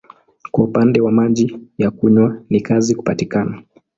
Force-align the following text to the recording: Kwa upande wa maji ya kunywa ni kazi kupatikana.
Kwa 0.51 0.63
upande 0.63 1.01
wa 1.01 1.11
maji 1.11 1.57
ya 1.77 1.91
kunywa 1.91 2.41
ni 2.49 2.61
kazi 2.61 2.95
kupatikana. 2.95 3.63